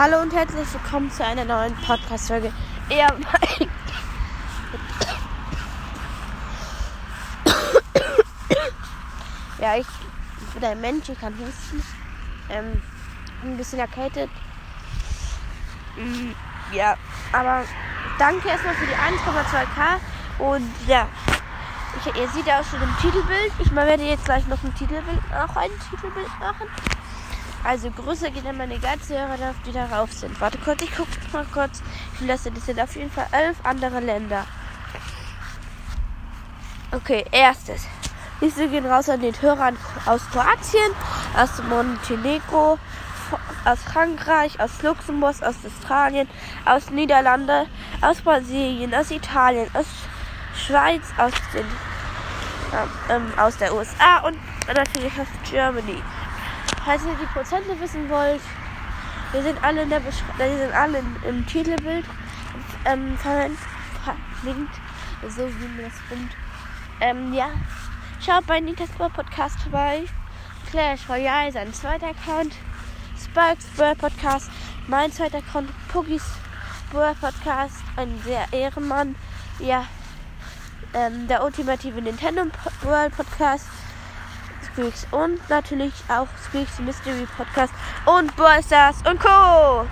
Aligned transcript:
Hallo 0.00 0.22
und 0.22 0.32
herzlich 0.32 0.72
willkommen 0.72 1.10
zu 1.10 1.24
einer 1.24 1.44
neuen 1.44 1.74
Podcast-Folge. 1.74 2.52
Ja, 2.88 3.08
ja, 9.60 9.76
ich 9.76 9.86
bin 10.54 10.64
ein 10.64 10.80
Mensch, 10.80 11.08
ich 11.08 11.18
kann 11.18 11.34
husten. 11.34 11.82
Ähm, 12.48 12.80
ein 13.42 13.56
bisschen 13.56 13.80
erkältet. 13.80 14.30
Mm, 15.96 16.30
ja, 16.72 16.96
aber 17.32 17.64
danke 18.20 18.50
erstmal 18.50 18.74
für 18.74 18.86
die 18.86 18.94
1,2k. 18.94 19.98
Und 20.38 20.70
ja, 20.86 21.08
ich, 21.96 22.14
ihr 22.14 22.28
seht 22.28 22.46
ja 22.46 22.60
auch 22.60 22.64
schon 22.64 22.80
im 22.80 22.96
Titelbild. 23.00 23.52
Ich 23.58 23.74
werde 23.74 24.04
jetzt 24.04 24.26
gleich 24.26 24.46
noch 24.46 24.62
ein 24.62 24.72
Titelbild, 24.76 25.18
auch 25.32 25.56
ein 25.56 25.70
Titelbild 25.90 26.28
machen. 26.38 26.68
Also 27.64 27.90
Grüße 27.90 28.30
gehen 28.30 28.46
an 28.46 28.56
meine 28.56 28.78
ganze 28.78 29.18
Hörer, 29.18 29.54
die 29.66 29.72
darauf 29.72 30.12
sind. 30.12 30.40
Warte 30.40 30.58
kurz, 30.58 30.82
ich 30.82 30.94
gucke 30.94 31.10
mal 31.32 31.44
kurz. 31.52 31.82
Ich 32.14 32.20
will 32.20 32.28
das, 32.28 32.44
sind 32.44 32.80
auf 32.80 32.94
jeden 32.96 33.10
Fall 33.10 33.26
elf 33.32 33.56
andere 33.64 34.00
Länder. 34.00 34.44
Okay, 36.92 37.24
erstes. 37.30 37.86
Grüße 38.40 38.68
gehen 38.68 38.86
raus 38.86 39.08
an 39.08 39.20
den 39.20 39.34
Hörern 39.42 39.76
aus 40.06 40.22
Kroatien, 40.30 40.92
aus 41.36 41.62
Montenegro, 41.68 42.78
aus 43.64 43.82
Frankreich, 43.82 44.58
aus 44.60 44.82
Luxemburg, 44.82 45.42
aus 45.42 45.56
Australien, 45.66 46.28
aus 46.64 46.90
Niederlande, 46.90 47.66
aus 48.00 48.20
Brasilien, 48.22 48.94
aus 48.94 49.10
Italien, 49.10 49.68
aus 49.74 49.86
Schweiz, 50.54 51.02
aus 51.18 51.32
den 51.52 51.66
ähm, 53.08 53.32
aus 53.38 53.56
der 53.56 53.74
USA 53.74 54.18
und 54.26 54.36
natürlich 54.66 55.12
aus 55.18 55.26
Germany. 55.50 56.02
Falls 56.88 57.04
ihr 57.04 57.16
die 57.20 57.26
Prozente 57.26 57.78
wissen 57.80 58.08
wollt, 58.08 58.40
wir 59.32 59.42
sind 59.42 59.62
alle 59.62 59.82
in 59.82 59.90
der 59.90 60.00
Besch 60.00 60.22
wir 60.38 60.56
sind 60.56 60.72
alle 60.72 61.02
im 61.28 61.46
Titelbild 61.46 62.06
ähm, 62.86 63.14
verlinkt, 63.18 64.74
so 65.28 65.46
wie 65.46 65.66
man 65.66 65.82
das 65.82 65.92
findet. 66.08 66.34
Ähm, 67.02 67.34
ja, 67.34 67.50
schaut 68.24 68.46
bei 68.46 68.58
Nitas 68.60 68.88
Podcast 68.88 69.60
vorbei. 69.60 70.06
Clash 70.70 71.06
Royale, 71.10 71.52
sein 71.52 71.74
zweiter 71.74 72.06
Account. 72.06 72.54
Spikes 73.22 73.66
World 73.76 73.98
Podcast, 73.98 74.50
mein 74.86 75.12
zweiter 75.12 75.42
Account. 75.46 75.68
Puggies 75.88 76.24
World 76.92 77.20
Podcast, 77.20 77.82
ein 77.96 78.18
sehr 78.24 78.50
Ehrenmann. 78.50 79.14
Ja, 79.58 79.84
ähm, 80.94 81.28
der 81.28 81.44
ultimative 81.44 82.00
Nintendo 82.00 82.46
World 82.80 83.14
Podcast. 83.14 83.66
Squeaks 84.78 85.08
und 85.10 85.50
natürlich 85.50 85.92
auch 86.08 86.28
Squeaks 86.46 86.78
Mystery 86.78 87.26
Podcast 87.36 87.74
und 88.06 88.34
Boystars 88.36 88.98
und 89.10 89.18
Co. 89.18 89.88